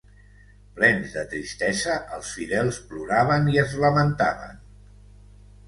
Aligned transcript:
Plens 0.79 1.13
de 1.17 1.25
tristesa, 1.33 1.99
els 2.17 2.33
fidels 2.39 2.81
ploraven 2.93 3.47
i 3.55 3.63
es 3.67 3.79
lamentaven. 3.87 4.59